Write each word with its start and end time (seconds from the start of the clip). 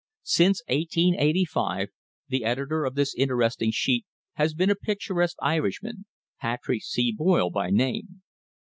Since 0.23 0.63
1885 0.67 1.89
the 2.27 2.43
editor 2.43 2.85
of 2.85 2.95
this 2.95 3.13
interesting 3.13 3.69
sheet 3.69 4.03
has 4.33 4.55
been 4.55 4.71
a 4.71 4.75
picturesque 4.75 5.37
Irishman, 5.43 6.05
Patrick 6.39 6.81
C. 6.83 7.11
Boyle 7.15 7.51
by 7.51 7.69
name. 7.69 8.23